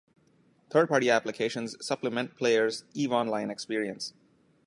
Third-party 0.71 1.11
applications 1.11 1.77
supplement 1.85 2.35
players' 2.35 2.85
"Eve 2.95 3.11
Online" 3.11 3.51
experience. 3.51 4.13